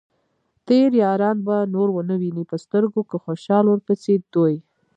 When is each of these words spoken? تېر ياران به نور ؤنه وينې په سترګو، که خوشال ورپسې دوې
تېر 0.67 0.89
ياران 1.03 1.37
به 1.47 1.55
نور 1.73 1.87
ؤنه 1.97 2.15
وينې 2.21 2.43
په 2.49 2.55
سترګو، 2.63 2.99
که 3.09 3.17
خوشال 3.23 3.65
ورپسې 3.67 4.13
دوې 4.33 4.57